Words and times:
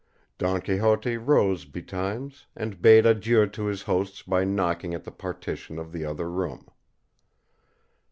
Don 0.39 0.61
Quixote 0.61 1.15
rose 1.17 1.65
betimes, 1.65 2.47
and 2.55 2.81
bade 2.81 3.05
adieu 3.05 3.45
to 3.45 3.65
his 3.67 3.83
hosts 3.83 4.23
by 4.23 4.43
knocking 4.43 4.95
at 4.95 5.03
the 5.03 5.11
partition 5.11 5.77
of 5.77 5.91
the 5.91 6.05
other 6.05 6.27
room. 6.27 6.65